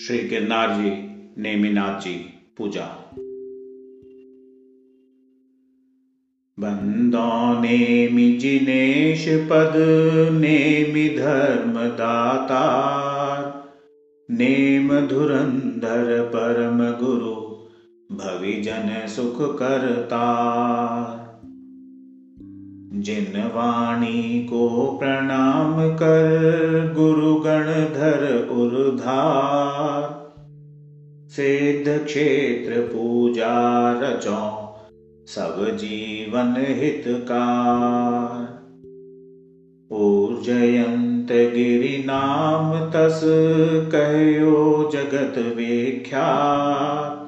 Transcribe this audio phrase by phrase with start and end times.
[0.00, 0.90] श्री गिरनार जी
[1.42, 2.14] नेमिनाथ जी
[2.56, 2.82] पूजा।
[6.60, 9.72] बंदो नेमि जिनेश पद
[10.32, 13.70] नेमि धर्म दातार
[14.30, 17.34] नेम धुरंधर परम गुरु
[18.16, 20.22] भविजन सुख करता
[22.96, 30.26] जिन वाणी को प्रणाम कर गुरु गण धर उर्धार।
[31.28, 34.74] सिद्ध क्षेत्र पूजा रचो,
[35.26, 38.56] सब जीवन हितकार।
[39.94, 43.20] ऊर्जयंत गिरि नाम तस
[43.94, 47.26] कहो जगत विख्यात।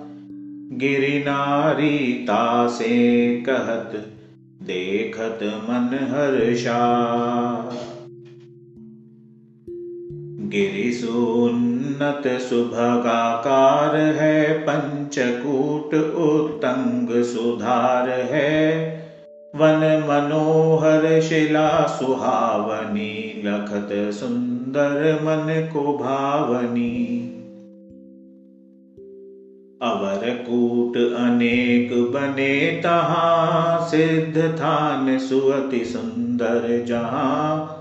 [0.73, 4.08] गिरि नारी तासे कहत
[4.69, 6.79] देखत मन हर्षा।
[10.49, 18.79] गिरिसुन्नत सुभगाकार है पंचकूट उत्तंग सुधार है।
[19.57, 27.35] वन मनोहर शिला सुहावनी लखत सुंदर मन को भावनी
[29.83, 37.75] अवर कूट अनेक बने तहा, सिद्ध थान सुअति सुंदर जहाँ।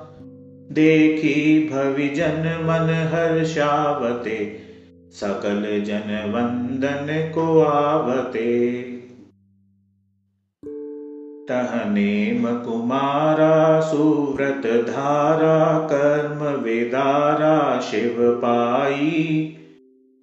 [0.71, 4.57] देखी भविजन मन हर्षावते
[5.11, 8.71] सकल जन वंदन को आवते।
[11.49, 19.53] तहनेम कुमारा सुव्रत धारा, कर्म वेदारा, शिव पाई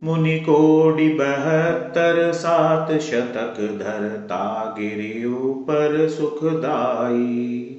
[0.04, 7.70] मुनि कोडि बहत्तर सात शतक धरता गिरि ऊपर सुखदाई।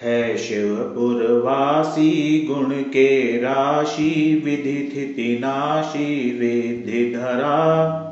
[0.00, 8.06] है शिवपुरवासी गुण के राशि विधि थिति नाशी वेधि धरा।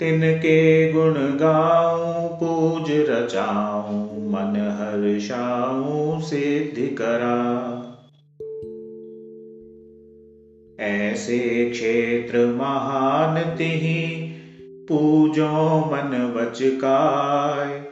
[0.00, 7.78] तिनके गुण गाऊं, पूज रचाऊं मन हर्षाऊं सिद्धि करा।
[10.82, 14.32] ऐसे क्षेत्र महान तिही
[14.88, 17.88] पूजो मन वचकाय।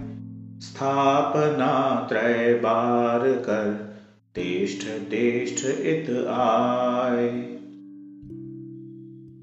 [0.61, 3.95] स्थापना त्रय बार कर,
[4.35, 7.27] तिष्ठ तिष्ठ इत आय।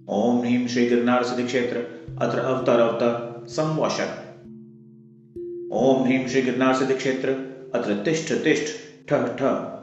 [0.09, 1.77] ओम ह्रीम श्री गिरनार सिद्धि क्षेत्र,
[2.21, 4.23] अत्र अवतर अवतर, संवशक।
[5.73, 7.29] ओम ह्रीम श्री गिरनार सिद्धि क्षेत्र,
[7.75, 8.73] अत्र तिष्ठ तिष्ठ,
[9.09, 9.76] ठह ठह।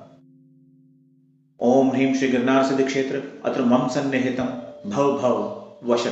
[1.60, 4.44] ओम ह्रीं श्री गिरनार सिद्धि क्षेत्र, अत्र मम सन्निहितम
[4.90, 5.36] भव भव
[5.84, 6.06] वश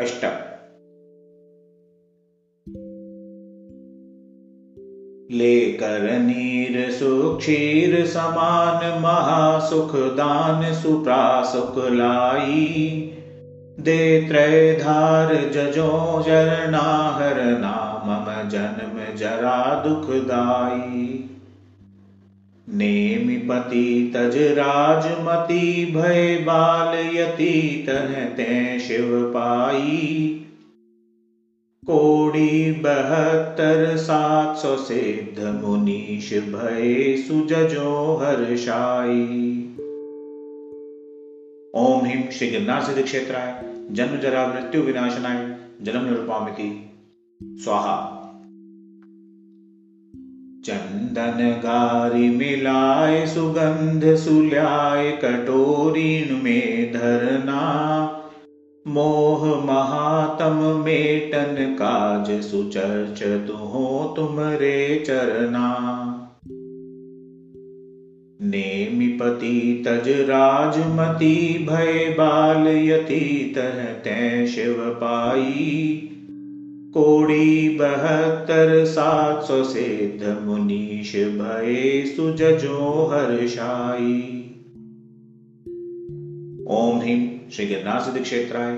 [0.00, 0.24] अष्ट।
[5.32, 13.14] लेकर नीर सुक्षीर समान महासुख दान सुप्रासुख लाई।
[13.80, 21.24] दे त्रय धार जजो जरना हर नाम जन्म जरा दुखदाई
[22.74, 30.34] नेमिपति तज राजमती भय बाल यति तह शिव पाई
[31.86, 39.64] कोड़ी बहत्तर सात सौ सिद्ध मुनीष भय सुजो हर्षाई
[41.74, 46.90] ओम हिम श्री गिरनार सिद्ध क्षेत्राय, जन्म जरा मृत्यु विनाशनाय, जन्म निरूपामिति,
[47.42, 48.17] स्वाहा।
[50.64, 57.64] चंदन गारी मिलाए सुगंध सुल्याय कटोरीन में धरना
[58.86, 65.68] मोह महातम मेटन काज सुचर्च तुहो तुमरे चरना।
[68.42, 76.14] नेमिपति तज राजमती भय बाल यति तह तै शिव पाई
[77.00, 84.44] कोड़ी बहत्तर सात सौ सिद्ध मुनीष भय सुजो हर्षाई।
[86.70, 88.74] ओम ह्रीम श्री गिरनार सिद्धि क्षेत्राय,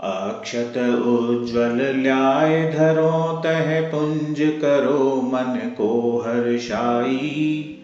[0.00, 7.76] अक्षत उज्ज्वल ल्याय धरो तह पुंज करो मन को हर्षाई।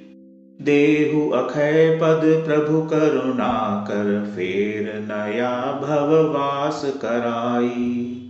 [0.67, 8.23] देहु अखय पद प्रभु करुणा कर फेर नया भववास कराई।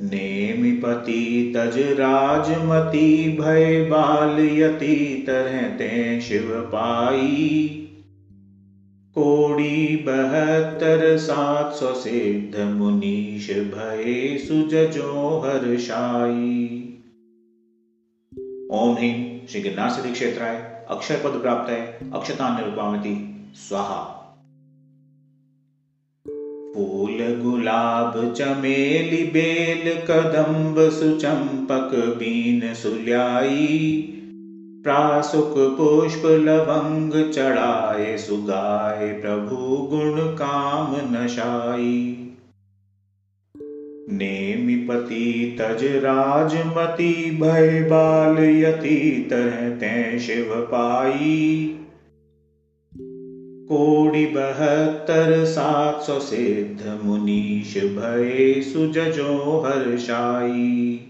[0.00, 7.74] नेमिपति तज राजमती भय बाल यति तरह ते शिव पाई।
[9.14, 16.64] कोड़ी बहत्तर सात सौ सिद्ध मुनीश भय सुजो हर्षाई
[18.72, 24.14] ओम ह्रीम श्री गिरनार सिद्धि क्षेत्राय। अक्षय पद प्राप्त है। अक्षता निरुपामती स्वाहा।
[26.74, 34.04] फूल गुलाब चमेली बेल कदम्ब सुचंपक बीन सुल्याई
[34.84, 42.14] प्रासुक पुष्प लवंग चढ़ाए सुगाए प्रभु गुण काम नशाई
[44.12, 51.74] नेमिपति तज राजमती भय बाल यति तरह तै शिव पाई
[53.68, 61.00] कोड़ि बहत्तर सात सौ सिद्ध मुनीश भय सुजो हर्षाई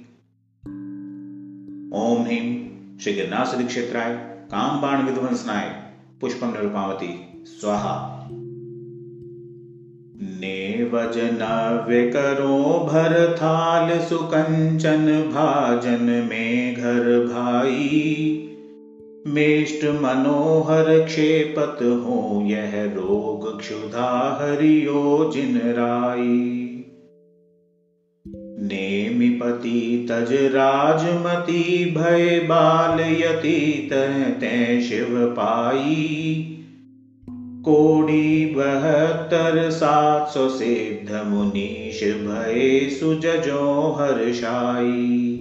[1.94, 2.68] ओम ह्रीम
[2.98, 5.82] श्री सिद्धि क्षेत्राय काम बाण विध्वंसनाय
[6.20, 8.17] पुष्पम निरुपावती, स्वाहा।
[10.22, 18.44] ने वजनव्य करो भर थाल सुकंचन भाजन में घर भाई।
[19.26, 26.54] मेष्ट मनोहर क्षेपत हो यह रोग क्षुधा हरियो जिन राई।
[28.60, 36.54] नेमिपति तज राजमती भय बाल यति तह शिव पाई।
[37.70, 45.34] कोड़ी बहत्तर सात सौ सिद्ध मुनीश भय सुजो हर्षाई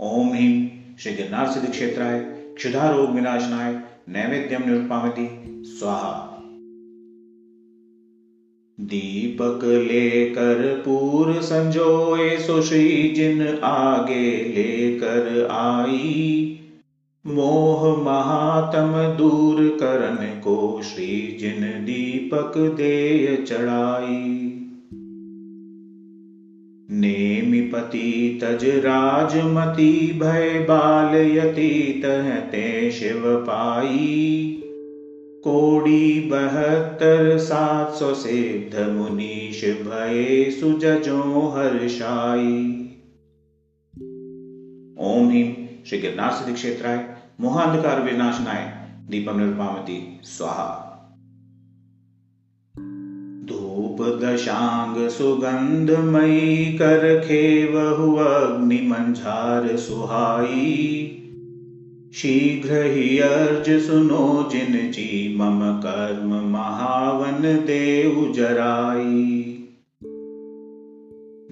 [0.00, 0.68] ओम हिम
[0.98, 2.18] श्री गिरनार सिद्धि क्षेत्राय,
[2.56, 5.28] क्षुधा रोग विनाशनाय नैवेद्यम निरुपामति,
[5.66, 6.26] स्वाहा।
[8.80, 16.46] दीपक लेकर पूर संजोए सुश्री जिन आगे लेकर आई।
[17.26, 24.46] मोह महात्म दूर करन को श्री जिन दीपक देय चढ़ाई।
[26.90, 34.56] नेमिपति तज राजमती भय बाल यति तहते शिव पाई
[35.44, 42.66] कोड़ी बहत्तर सात सौ सिद्ध मुनीश भय सुजो हर्षाई।
[45.00, 47.06] ओम हिम श्री गिरनार सिद्धि क्षेत्राय
[47.40, 48.76] मोहांधकार विनाशनाय
[49.10, 50.86] दीपम निर्पामती स्वाहा।
[53.44, 61.16] धूप दशांग सुगंधमयी कर खेवहु अग्नि मंझार सुहाई।
[62.14, 69.39] शीघ्र ही अर्ज़ सुनो जिन जी मम कर्म महावन देव जराई।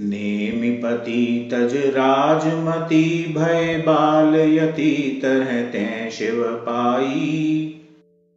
[0.00, 7.74] नेमिपति तज राजमती भय बाल यति तह शिव पाई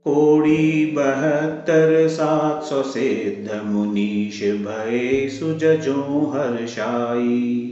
[0.04, 7.68] कोड़ी बहत्तर सात सौ सिद्ध मुनीश भय सुजो हर्षाई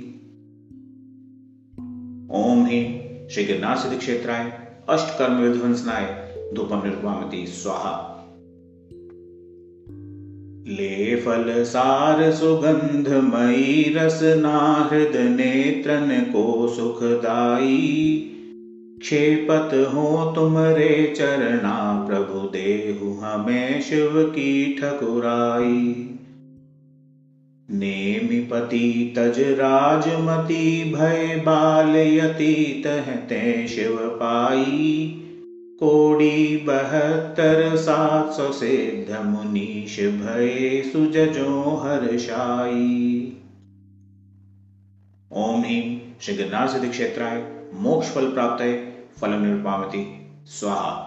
[2.31, 3.01] ओम ही
[3.31, 4.53] श्री गिरनार सिद्ध क्षेत्राय
[4.89, 8.08] अष्ट कर्म विध्वंसनाय धूपम निर्वामती स्वाहा।
[10.67, 18.25] ले फल सार सुगंध मई रस नाहृद नेत्रन को सुखदाई।
[18.99, 26.05] क्षेपत हो तुमरे चरना प्रभु देहु हमें शिव की ठकुराई।
[27.71, 35.15] नेमि पति तज राजमती भय बाल यति तहते शिव पाई।
[35.79, 43.35] कोड़ी बहत्तर सात सौ सिद्ध मुनीश भय सुजो हर्षाई
[45.31, 47.43] ओम ही श्री गिरनार सिद्धि क्षेत्राय
[47.73, 51.05] मोक्ष फल प्राप्त फलम निरुपावती स्वाहा।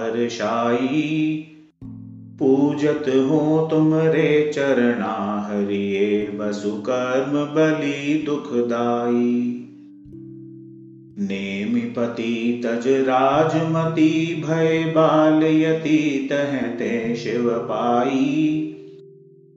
[2.40, 9.62] पूजत हो तुम रे चरणा हरिये वसु कर्म बलि दुखदाई
[11.20, 18.62] नेमि पति तज राजमती, भय बाल यति तहते शिव पाई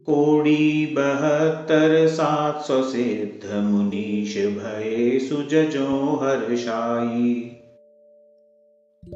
[0.07, 7.51] कोड़ी बहत्तर सात सौ सिद्ध मुनीश, भय सुजो हर्षाई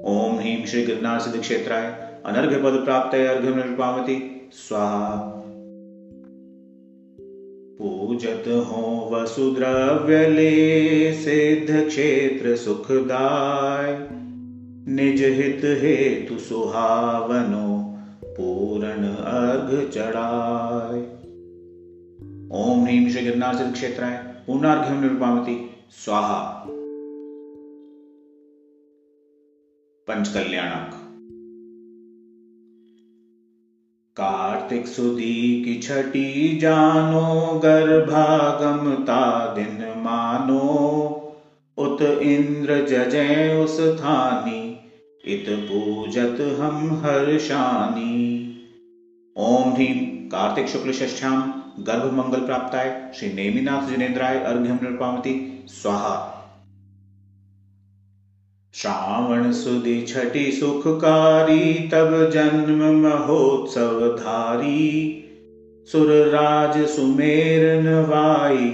[0.05, 5.17] ओम ह्रीम श्री गिरनार सिद्ध क्षेत्राय। अनर्घ्य पद प्राप्त अर्घ्य निर्पावती स्वाहा।
[7.79, 10.53] पूजत हो वसुद्रव्य ले
[11.13, 14.09] सिद्ध क्षेत्र सुखदाय।
[14.93, 21.03] निज हित हेतु सुहावनो पूर्ण अर्घ चढ़ाए
[22.53, 26.41] ओम ह्रीम श्री गिरनार सिद्ध क्षेत्राय पूर्णार्घ्यम निर्पामती स्वाहा।
[30.09, 31.02] पंचकल्याणक।
[34.17, 40.59] कार्तिक सुदी की छठी जानो गर्भागमता दिन मानो।
[41.77, 44.81] उत इंद्र जजय उस थानी,
[45.25, 48.49] इत पूजत हम हर्षानी
[49.37, 56.32] ओम ह्रीम कार्तिक शुक्ल षष्ठ्याम गर्भ मंगल प्राप्ताय। श्री नेमिनाथ जिनेन्द्राय। अर्घ्यम निर्पामती स्वाहा।
[58.75, 65.19] श्रावण सुधि छठी सुखकारी, तब जन्म महोत्सव धारी।
[65.93, 68.69] सुरराज सुमेर नवाई,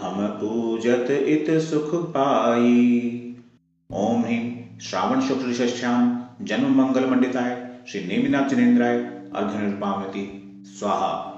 [0.00, 3.20] हम पूजत इत सुख पाई।
[3.92, 8.98] ओम ह्रीम श्रावण शुक्ल षष्ठ्याम जन्म मंगल मंडिताय श्री नेमिनाथ जिनेन्द्राय
[9.34, 11.30] अर्घ्य निर्पामती स्वाहा।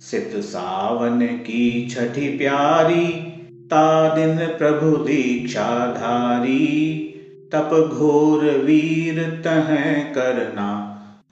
[0.00, 3.29] सित सावन की छठी प्यारी
[3.70, 7.06] ता दिन प्रभु दीक्षा धारी
[7.52, 9.68] तप घोर वीर तह
[10.12, 10.68] करना,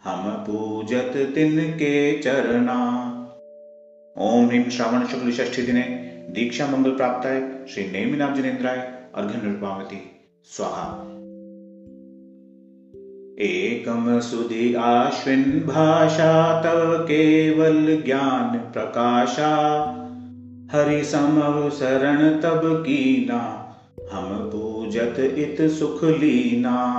[0.04, 2.78] हम पूजत तिन के चरना।
[4.16, 5.83] ओम ह्रीम श्रावण शुक्ल षष्ठी दिने
[6.30, 8.76] दीक्षा मंगल प्राप्त है श्री नेमिनाथ जिनेन्द्राय,
[9.14, 9.99] अर्घ्य निर्पावती
[10.45, 11.04] स्वाहा।
[13.40, 19.54] एकम सुधि आश्विन भाषा, तव केवल ज्ञान प्रकाशा।
[20.73, 23.41] हरि समव शरण तब कीना,
[24.13, 26.95] हम पूजत इत सुख लीना।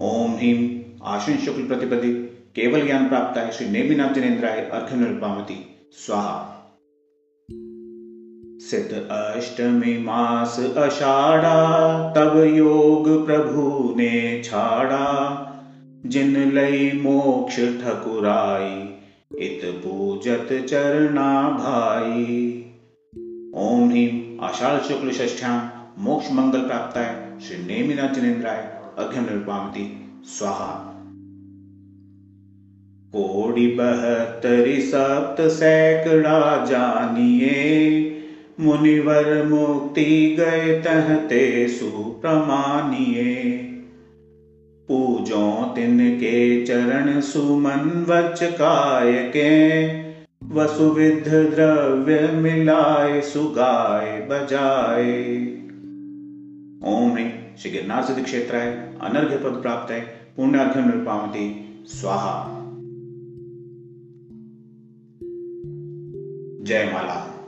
[0.00, 2.12] ओम ह्रीम आश्विन शुक्ल प्रतिपदी।
[2.54, 6.52] केवल ज्ञान प्राप्त है श्री नेमिनाथ जिनेन्द्राय अर्घ निर्पावती स्वाहा।
[8.58, 15.42] सिद्ध अष्टमी मास अषाढ़ा, तब योग प्रभु ने छाड़ा।
[16.06, 18.95] जिन लई मोक्ष ठकुराई
[19.38, 22.64] इत पूजत चरना भाई
[23.54, 25.68] ओम ह्रीम आषाढ़ शुक्ल षष्ठ्याम
[26.02, 30.92] मोक्ष मंगल प्राप्त है। श्री नेमिना जिनेन्द्राय अघ्य निर्पामती स्वाहा।
[33.12, 38.12] कोड़ी बहत्तरी सप्त सैकड़ा जानिए,
[38.60, 43.65] मुनिवर मुक्ति गए तहते सुप्रमानिये
[45.26, 49.78] पूजो तिनके चरण सुमन वच काय के।
[50.48, 55.36] वसुविध द्रव्य मिलाए, सुगाए, बजाए।
[56.84, 57.16] ओम
[57.58, 60.00] श्री गिरनार सिद्ध क्षेत्र है। अनर्घ्य पद प्राप्त है।
[60.36, 62.52] पुण्यार्घ्य निर्पावती स्वाहा।
[66.64, 67.45] जय माला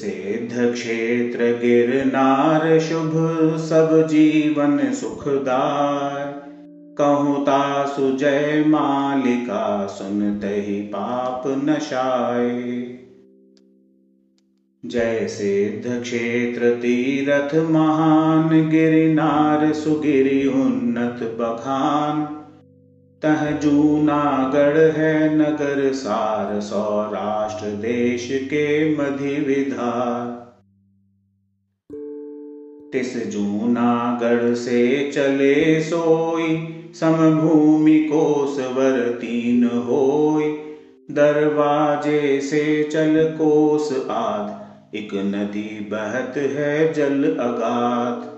[0.00, 3.10] सिद्ध क्षेत्र गिरनार शुभ
[3.58, 6.48] सब जीवन सुखदाय
[6.98, 12.54] कहूता सुजय मालिका, सुनते ही पाप नशाए।
[14.86, 22.34] जय सिद्ध क्षेत्र तीरथ महान गिरिनार, सुगिरि उन्नत बखान।
[23.22, 30.38] तह जूनागढ़ है नगर सार सौराष्ट्र देश के मधि विधार।
[32.92, 40.58] तिस जूनागढ़ से चले सोई, समभूमि कोसवर तीन होई।
[41.10, 48.37] दरवाजे से चल कोस आद, एक नदी बहत है जल अगाध।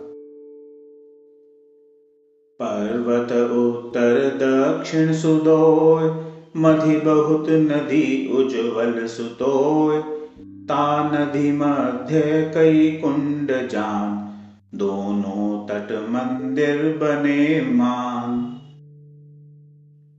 [2.63, 6.25] पर्वत उत्तर दक्षिण सुदोय,
[6.57, 9.99] मधि बहुत नदी उज्जवल सुतोय।
[10.39, 12.21] ता नदी मध्य
[12.55, 14.31] कई कुंड जान,
[14.79, 18.57] दोनों तट मंदिर बने मान।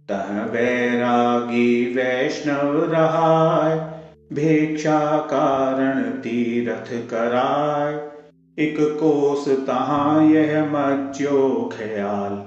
[0.10, 3.76] तह वैरागी वैष्णव रहाय,
[4.34, 8.11] भिक्षा कारण तीरथ कराय।
[8.62, 12.44] एक कोस तहा यह मच्यो ख्याल।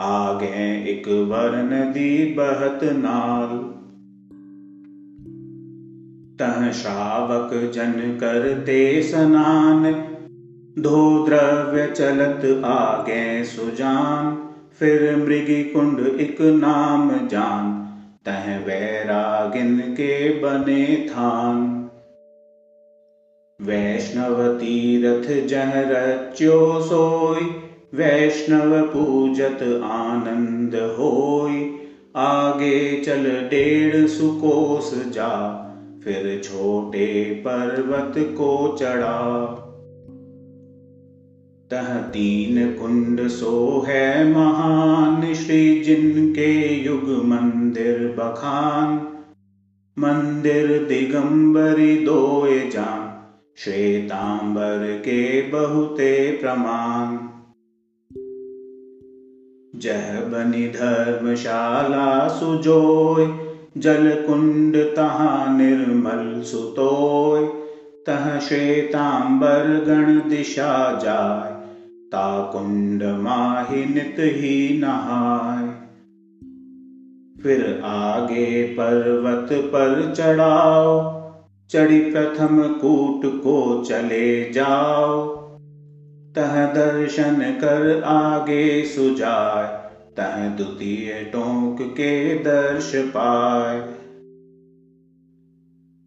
[0.00, 3.80] आगे एक वर नदी बहत नाल।
[6.38, 10.04] तह श्रावक जन करते स्नान
[10.78, 14.48] धो द्रव्य चलत आगे सुजान।
[14.78, 17.80] फिर मृगी कुंड एक नाम जान।
[18.26, 21.79] तह वैरागिन के बने थान।
[23.62, 27.44] वैष्णव तीरथ जह रच्यो सोई
[27.94, 31.70] वैष्णव पूजत आनंद होय
[32.16, 35.56] आगे चल डेढ़ सुकोस जा,
[36.04, 39.46] फिर छोटे पर्वत को चढ़ा।
[41.70, 49.06] तह तीन कुंड सो है महान, श्री जिनके युग मंदिर बखान।
[49.98, 53.09] मंदिर दिगंबरी दोए जान
[53.64, 57.18] श्वेतांबर के बहुते प्रमाण।
[59.80, 63.38] जह बनि धर्मशाला सुजोय,
[63.78, 67.46] जल कुंड तहा निर्मल सुतोय।
[68.06, 71.50] तह श्वेतांबर गण दिशा जाय,
[72.12, 75.68] ता कुंड माहि नित ही नहाय।
[77.42, 81.19] फिर आगे पर्वत पर चढ़ाओ
[81.70, 85.26] चढ़ी प्रथम कूट को चले जाओ।
[86.36, 89.66] तह दर्शन कर आगे सुजाय,
[90.16, 93.80] तह द्वितीय टोंक के दर्श पाए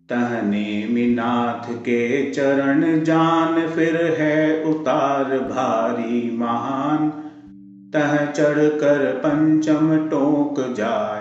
[0.10, 7.10] तह नेमिनाथ के चरण जान, फिर है उतार भारी महान।
[7.94, 11.20] तह चढ़ कर पंचम टोंक जाय,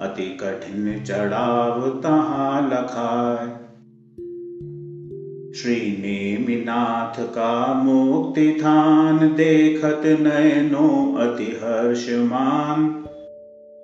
[0.00, 3.63] अति कठिन चढ़ाव तहा लखाय।
[5.56, 13.04] श्री नेमिनाथ का मुक्ति थान देखत नयनो अति हर्षमान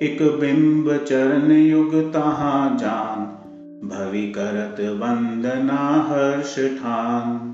[0.02, 3.24] एक बिंब चरण युग तहा जान,
[3.88, 7.52] भवि करत वंदना हर्ष ठान।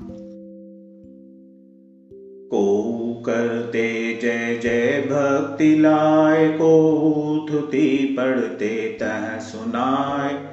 [2.51, 6.73] को करते जय जय भक्ति लाए को
[7.51, 10.46] थुति पढ़ते तह सुनाए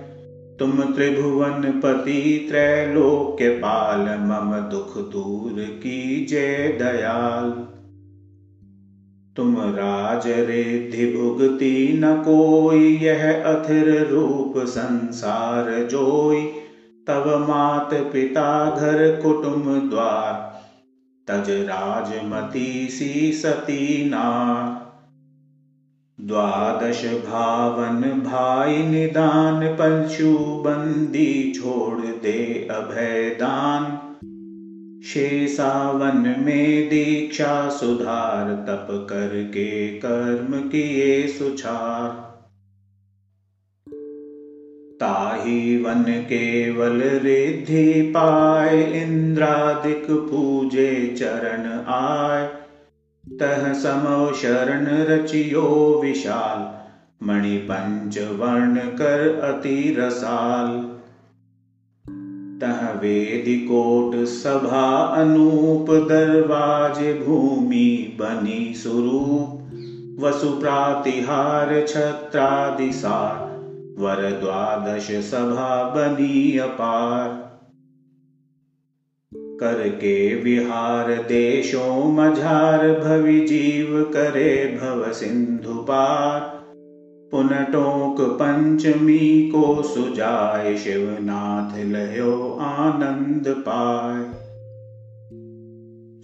[0.58, 7.50] तुम त्रिभुवन पति त्रैलोक्य पाल मम दुख दूर की जय दयाल।
[9.37, 16.42] तुम राज रिद्धि भुगति न कोई, यह अथिर रूप संसार जोई।
[17.06, 20.54] तब मात पिता घर कुटुम द्वार,
[21.28, 24.83] तज राजमती सी सती नार।
[26.25, 34.00] द्वादश भावन भाई निदान पंशु बंदी छोड़ दे अभय दान
[35.04, 42.25] शेषावन में दीक्षा सुधार तप करके कर्म किए सुछार
[45.00, 52.63] ताही वन केवल रिद्धि पाए, इंद्रादिक पूजे चरण आय
[53.32, 56.84] तह समो शरण रचियो विशाल
[57.26, 60.95] मणि पंच वर्ण कर अति रसाल।
[62.60, 69.60] तह वेदिकोट सभा अनूप दरवाज भूमि बनी स्वरूप
[70.21, 73.54] वसु प्रातिहार छत्रादिसार,
[73.99, 77.44] वर द्वादश सभा बनी अपार।
[79.60, 86.40] करके विहार देशों मझार भवि जीव करे भव सिंधु पार।
[87.30, 94.45] पुनटोक पंचमी को सुजाय शिवनाथ लयो आनंद पाय।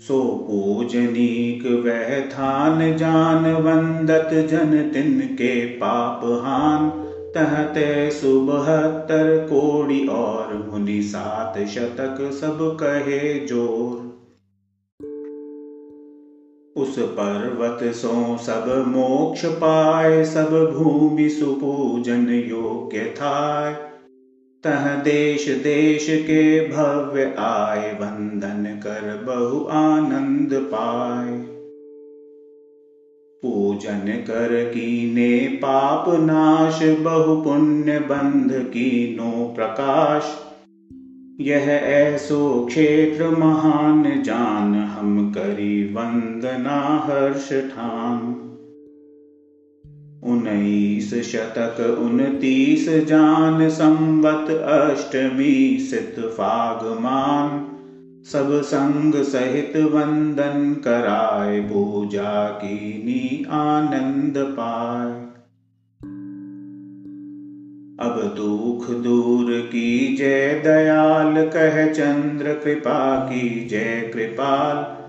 [0.01, 11.03] सो पूजनीक वह थान जान वंदत जन तिनके पाप हान। तहते सुबहत्तर कोड़ी और मुनि
[11.03, 14.11] सात शतक सब कहे ज़ोर।
[16.77, 23.71] उस पर्वत सो सब मोक्ष पाए, सब भूमि सुपूजन योग्य था
[24.65, 31.60] तह देश देश के भव्य आय वंदन कर बहु आनंद पाए।
[33.43, 40.39] पूजन कर कीने पाप नाश बहु पुण्य बंध कीनो प्रकाश।
[41.41, 48.47] यह ऐसो क्षेत्र महान जान, हम करी वंदना हर्ष ठान।
[50.25, 57.70] उन्नीस शतक उनतीस जान, संवत अष्टमी सित फागमान।
[58.25, 65.31] सब संग सहित वंदन कराए, पूजा नी आनंद पाए।
[68.07, 75.01] अब दुख दूर की जय दयाल कह चंद्र, कृपा की जय कृपाल।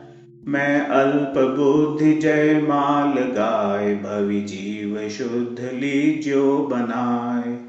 [0.51, 7.60] मैं अल्प बुद्धि जय माल गाय भवि जीव शुद्ध लीज्यो बनाए।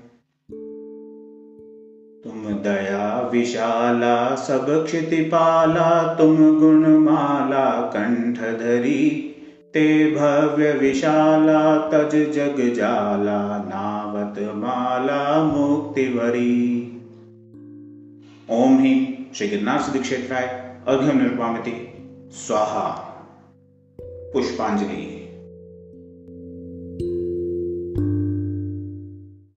[2.63, 9.29] दया विशाला सब क्षितिपाला, तुम गुणमाला कंठ धरी
[9.75, 16.89] ते भव्य विशाला, तज जग जाला, नावत माला मुक्तिवरी।
[18.51, 21.95] ओम ही श्री गिरनार सिद्धि क्षेत्राय अघ्यम निर्वामिति
[22.33, 23.09] स्वाहा।
[24.01, 25.22] पुष्पांजलि।